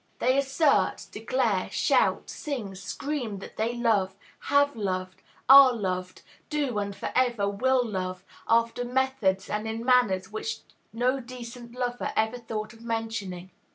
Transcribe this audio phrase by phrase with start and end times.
[0.17, 6.95] They assert, declare, shout, sing, scream that they love, have loved, are loved, do and
[6.95, 10.61] for ever will love, after methods and in manners which
[10.91, 13.51] no decent love ever thought of mentioning.